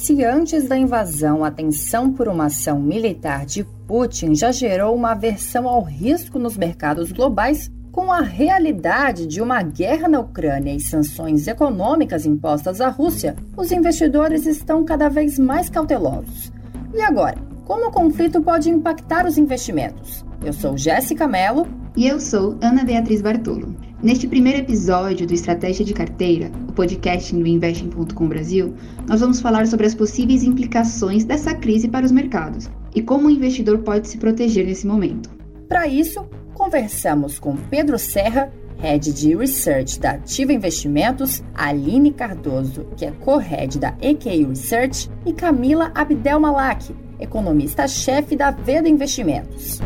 [0.00, 5.12] Se antes da invasão a tensão por uma ação militar de Putin já gerou uma
[5.12, 10.80] aversão ao risco nos mercados globais, com a realidade de uma guerra na Ucrânia e
[10.80, 16.50] sanções econômicas impostas à Rússia, os investidores estão cada vez mais cautelosos.
[16.94, 17.36] E agora,
[17.66, 20.24] como o conflito pode impactar os investimentos?
[20.42, 21.68] Eu sou Jéssica Mello.
[21.94, 23.76] E eu sou Ana Beatriz Bartolo.
[24.02, 28.74] Neste primeiro episódio do Estratégia de Carteira, o podcast do Investing.com Brasil,
[29.06, 33.30] nós vamos falar sobre as possíveis implicações dessa crise para os mercados e como o
[33.30, 35.28] investidor pode se proteger nesse momento.
[35.68, 43.04] Para isso, conversamos com Pedro Serra, Head de Research da Ativa Investimentos, Aline Cardoso, que
[43.04, 49.78] é co-head da EQI Research, e Camila Abdel Malak, economista-chefe da Veda Investimentos.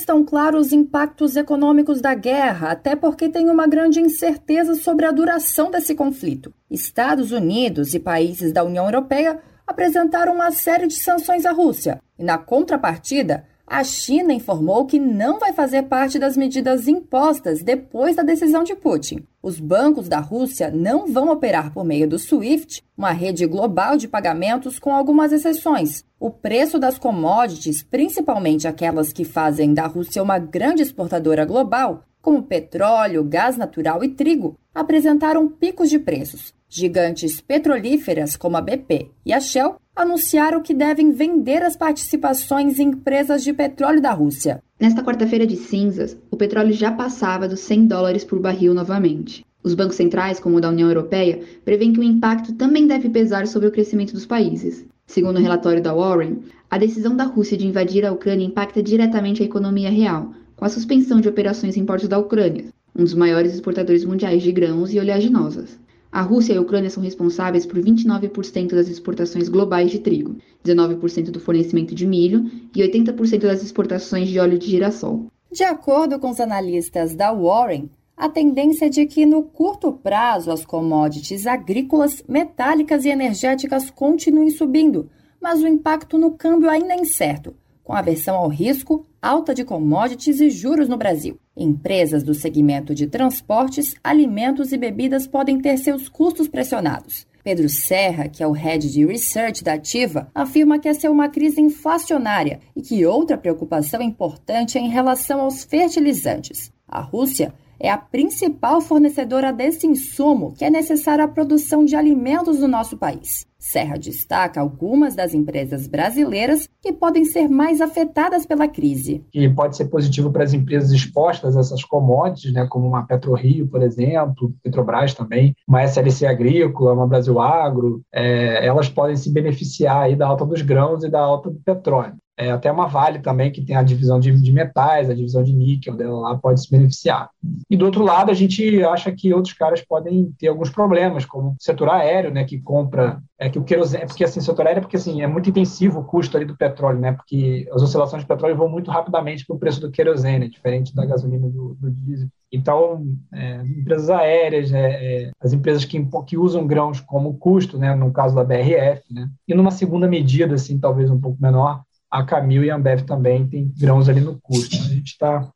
[0.00, 5.12] Estão claros os impactos econômicos da guerra, até porque tem uma grande incerteza sobre a
[5.12, 6.52] duração desse conflito.
[6.70, 12.24] Estados Unidos e países da União Europeia apresentaram uma série de sanções à Rússia, e
[12.24, 18.24] na contrapartida, a China informou que não vai fazer parte das medidas impostas depois da
[18.24, 19.24] decisão de Putin.
[19.40, 24.08] Os bancos da Rússia não vão operar por meio do SWIFT, uma rede global de
[24.08, 26.04] pagamentos com algumas exceções.
[26.18, 32.42] O preço das commodities, principalmente aquelas que fazem da Rússia uma grande exportadora global, como
[32.42, 36.52] petróleo, gás natural e trigo, apresentaram picos de preços.
[36.68, 42.88] Gigantes petrolíferas como a BP e a Shell anunciaram que devem vender as participações em
[42.88, 44.62] empresas de petróleo da Rússia.
[44.78, 49.44] Nesta quarta-feira de cinzas, o petróleo já passava dos 100 dólares por barril novamente.
[49.62, 53.46] Os bancos centrais, como o da União Europeia, prevêem que o impacto também deve pesar
[53.46, 54.86] sobre o crescimento dos países.
[55.06, 56.38] Segundo o relatório da Warren,
[56.70, 60.68] a decisão da Rússia de invadir a Ucrânia impacta diretamente a economia real, com a
[60.68, 64.98] suspensão de operações em portos da Ucrânia, um dos maiores exportadores mundiais de grãos e
[64.98, 65.80] oleaginosas.
[66.12, 71.30] A Rússia e a Ucrânia são responsáveis por 29% das exportações globais de trigo, 19%
[71.30, 72.44] do fornecimento de milho
[72.76, 75.28] e 80% das exportações de óleo de girassol.
[75.50, 80.50] De acordo com os analistas da Warren, a tendência é de que no curto prazo
[80.50, 85.08] as commodities agrícolas, metálicas e energéticas continuem subindo,
[85.40, 87.54] mas o impacto no câmbio ainda é incerto,
[87.90, 91.40] com aversão ao risco, alta de commodities e juros no Brasil.
[91.56, 97.26] Empresas do segmento de transportes, alimentos e bebidas podem ter seus custos pressionados.
[97.42, 101.28] Pedro Serra, que é o head de research da Ativa, afirma que essa é uma
[101.28, 106.72] crise inflacionária e que outra preocupação importante é em relação aos fertilizantes.
[106.86, 112.60] A Rússia é a principal fornecedora desse insumo que é necessário à produção de alimentos
[112.60, 113.49] no nosso país.
[113.60, 119.22] Serra destaca algumas das empresas brasileiras que podem ser mais afetadas pela crise.
[119.34, 123.68] E pode ser positivo para as empresas expostas a essas commodities, né, como uma PetroRio,
[123.68, 130.04] por exemplo, Petrobras também, uma SLC Agrícola, uma Brasil Agro, é, elas podem se beneficiar
[130.04, 132.14] aí da alta dos grãos e da alta do petróleo.
[132.40, 135.52] É, até uma Vale também, que tem a divisão de, de, metais, a divisão de
[135.52, 137.28] níquel dela lá, pode se beneficiar.
[137.68, 141.50] E do outro lado, a gente acha que outros caras podem ter alguns problemas, como
[141.50, 144.80] o setor aéreo, né, que compra, é que o querosene, porque assim, o setor aéreo,
[144.80, 148.28] porque assim, é muito intensivo o custo ali do petróleo, né, porque as oscilações de
[148.28, 152.28] petróleo vão muito rapidamente para o preço do querosene, diferente da gasolina do, do diesel.
[152.50, 157.94] Então, é, empresas aéreas, é, é, as empresas que, que usam grãos como custo, né,
[157.94, 162.24] no caso da BRF, né, e numa segunda medida, assim, talvez um pouco menor, a
[162.24, 164.76] Camil e a Ambev também têm grãos ali no custo.
[164.76, 165.48] A gente está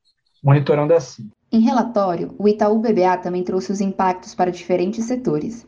[0.42, 1.28] monitorando assim.
[1.50, 5.66] Em relatório, o Itaú BBA também trouxe os impactos para diferentes setores.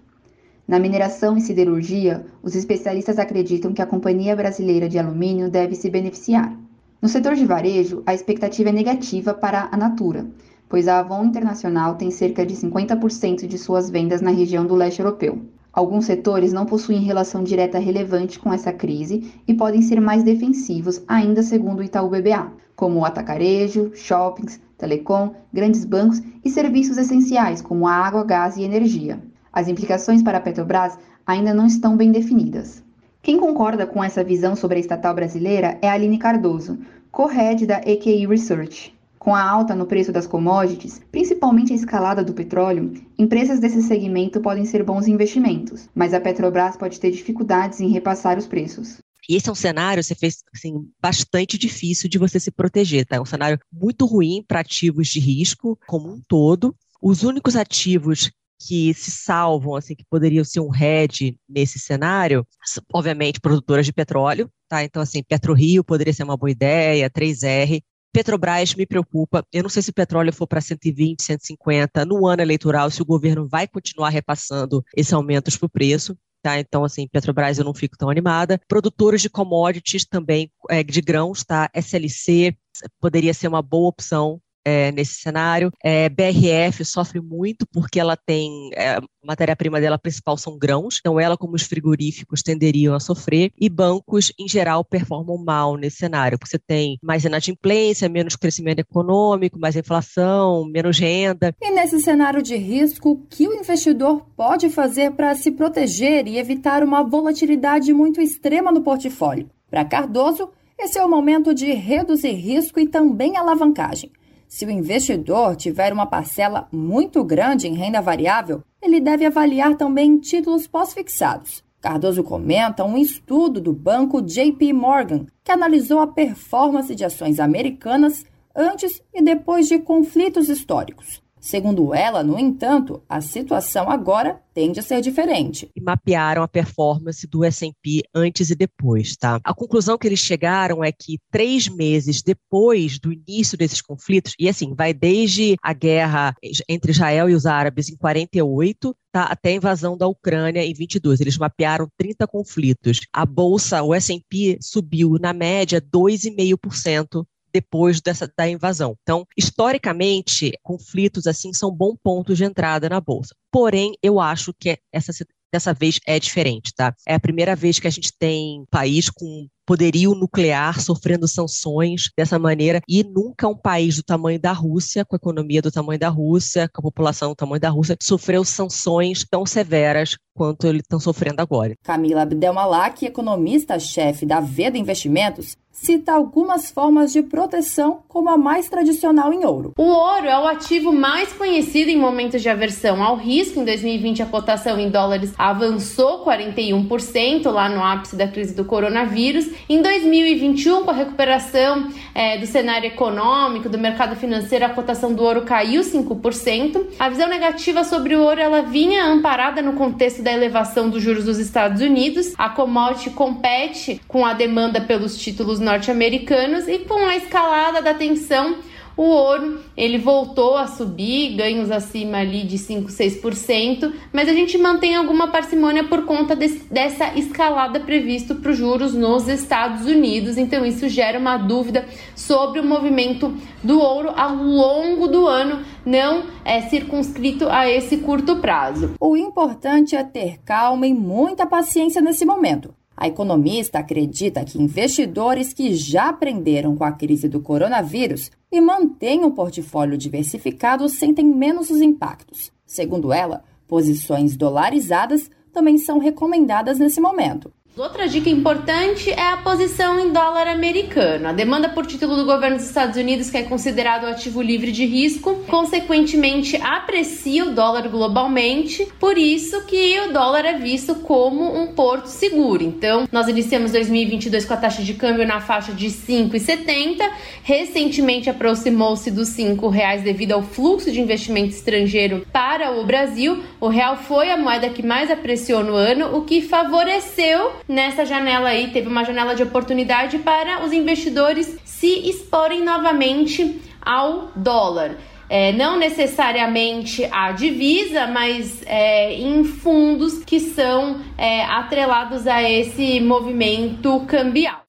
[0.67, 5.89] Na mineração e siderurgia, os especialistas acreditam que a Companhia Brasileira de Alumínio deve se
[5.89, 6.57] beneficiar.
[7.01, 10.27] No setor de varejo, a expectativa é negativa para a Natura,
[10.69, 15.01] pois a Avon Internacional tem cerca de 50% de suas vendas na região do leste
[15.01, 15.41] europeu.
[15.77, 21.03] Alguns setores não possuem relação direta relevante com essa crise e podem ser mais defensivos,
[21.07, 27.61] ainda segundo o Itaú BBA, como o atacarejo, shoppings, telecom, grandes bancos e serviços essenciais
[27.61, 29.21] como água, gás e energia.
[29.53, 32.83] As implicações para a Petrobras ainda não estão bem definidas.
[33.21, 36.79] Quem concorda com essa visão sobre a estatal brasileira é Aline Cardoso,
[37.13, 38.96] co-head da EQI Research.
[39.27, 44.41] Com a alta no preço das commodities, principalmente a escalada do petróleo, empresas desse segmento
[44.41, 48.99] podem ser bons investimentos, mas a Petrobras pode ter dificuldades em repassar os preços.
[49.29, 53.17] E esse é um cenário, você fez assim, bastante difícil de você se proteger, tá?
[53.17, 56.73] É um cenário muito ruim para ativos de risco como um todo.
[57.03, 58.31] Os únicos ativos
[58.61, 62.47] que se salvam, assim, que poderiam ser um hedge nesse cenário,
[62.95, 64.85] obviamente produtoras de petróleo, tá?
[64.85, 67.83] Então, assim, PetroRio poderia ser uma boa ideia, 3R.
[68.17, 69.45] Petrobras me preocupa.
[69.53, 73.05] Eu não sei se o petróleo for para 120, 150 no ano eleitoral, se o
[73.05, 76.17] governo vai continuar repassando esses aumentos para o preço.
[76.43, 76.59] Tá?
[76.59, 78.59] Então, assim, Petrobras eu não fico tão animada.
[78.67, 81.69] Produtores de commodities também, é, de grãos, tá?
[81.75, 82.57] SLC
[82.99, 85.71] poderia ser uma boa opção é, nesse cenário.
[85.83, 91.37] É, BRF sofre muito porque ela tem é, matéria-prima dela principal são grãos, então ela
[91.37, 96.51] como os frigoríficos tenderiam a sofrer e bancos em geral performam mal nesse cenário, porque
[96.51, 101.55] você tem mais inadimplência, menos crescimento econômico, mais inflação, menos renda.
[101.63, 106.39] E nesse cenário de risco, o que o investidor pode fazer para se proteger e
[106.39, 109.49] evitar uma volatilidade muito extrema no portfólio?
[109.71, 114.11] Para Cardoso, esse é o momento de reduzir risco e também alavancagem.
[114.49, 120.19] Se o investidor tiver uma parcela muito grande em renda variável, ele deve avaliar também
[120.19, 121.65] títulos pós-fixados.
[121.81, 128.25] Cardoso comenta um estudo do banco JP Morgan, que analisou a performance de ações americanas
[128.55, 131.23] antes e depois de conflitos históricos.
[131.47, 135.71] Segundo ela, no entanto, a situação agora tende a ser diferente.
[135.77, 139.39] E mapearam a performance do S&P antes e depois, tá?
[139.45, 144.49] A conclusão que eles chegaram é que três meses depois do início desses conflitos, e
[144.49, 146.35] assim, vai desde a guerra
[146.69, 151.21] entre Israel e os árabes em 48, tá, até a invasão da Ucrânia em 22.
[151.21, 153.03] Eles mapearam 30 conflitos.
[153.13, 158.97] A bolsa, o S&P subiu na média 2,5% depois dessa, da invasão.
[159.03, 163.35] Então, historicamente, conflitos assim são bom pontos de entrada na bolsa.
[163.51, 165.13] Porém, eu acho que essa
[165.53, 166.95] dessa vez é diferente, tá?
[167.07, 172.39] É a primeira vez que a gente tem país com poderio nuclear sofrendo sanções dessa
[172.39, 176.09] maneira e nunca um país do tamanho da Rússia, com a economia do tamanho da
[176.09, 181.01] Rússia, com a população do tamanho da Rússia, sofreu sanções tão severas quanto eles estão
[181.01, 181.75] sofrendo agora.
[181.83, 189.33] Camila Abdelmalak, economista-chefe da Veda Investimentos, cita algumas formas de proteção, como a mais tradicional
[189.33, 189.73] em ouro.
[189.77, 193.61] O ouro é o ativo mais conhecido em momentos de aversão ao risco.
[193.61, 199.49] Em 2020, a cotação em dólares avançou 41% lá no ápice da crise do coronavírus.
[199.69, 205.23] Em 2021, com a recuperação é, do cenário econômico, do mercado financeiro, a cotação do
[205.23, 206.87] ouro caiu 5%.
[206.99, 211.25] A visão negativa sobre o ouro ela vinha amparada no contexto da elevação dos juros
[211.25, 212.35] dos Estados Unidos.
[212.37, 218.57] A commodity compete com a demanda pelos títulos norte-americanos e com a escalada da tensão
[218.97, 224.57] o ouro, ele voltou a subir, ganhos acima ali de 5, 6%, mas a gente
[224.57, 230.39] mantém alguma parcimônia por conta dessa escalada previsto para os juros nos Estados Unidos.
[230.39, 236.25] Então isso gera uma dúvida sobre o movimento do ouro ao longo do ano, não
[236.45, 238.95] é circunscrito a esse curto prazo.
[238.99, 242.75] O importante é ter calma e muita paciência nesse momento.
[242.97, 249.23] A economista acredita que investidores que já aprenderam com a crise do coronavírus e mantêm
[249.23, 252.51] um portfólio diversificado sentem menos os impactos.
[252.65, 257.53] Segundo ela, posições dolarizadas também são recomendadas nesse momento.
[257.79, 261.29] Outra dica importante é a posição em dólar americano.
[261.29, 264.87] A demanda por título do governo dos Estados Unidos, que é considerado ativo livre de
[264.87, 271.67] risco, consequentemente aprecia o dólar globalmente, por isso que o dólar é visto como um
[271.75, 272.65] porto seguro.
[272.65, 277.07] Então, nós iniciamos 2022 com a taxa de câmbio na faixa de 5,70,
[277.43, 283.43] recentemente aproximou-se dos R$ reais devido ao fluxo de investimento estrangeiro para o Brasil.
[283.61, 288.49] O real foi a moeda que mais apreciou no ano, o que favoreceu nessa janela
[288.49, 294.97] aí, teve uma janela de oportunidade para os investidores se exporem novamente ao dólar.
[295.29, 303.01] É, não necessariamente a divisa, mas é, em fundos que são é, atrelados a esse
[303.01, 304.66] movimento cambial.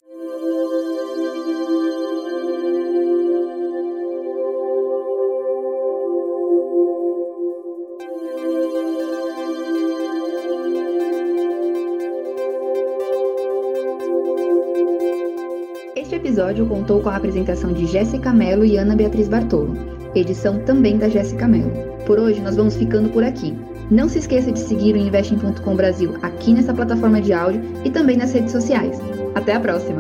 [16.37, 19.75] Episódio contou com a apresentação de Jéssica Mello e Ana Beatriz Bartolo,
[20.13, 21.71] edição também da Jéssica Mello.
[22.05, 23.57] Por hoje nós vamos ficando por aqui.
[23.89, 28.17] Não se esqueça de seguir o Investing.com Brasil aqui nessa plataforma de áudio e também
[28.17, 29.01] nas redes sociais.
[29.33, 29.99] Até a próxima!